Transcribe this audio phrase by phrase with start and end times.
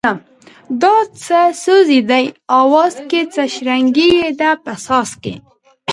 [0.81, 2.25] دا څه سوز یې دی
[2.59, 5.33] اواز کی څه شرنگی یې دی په ساز کی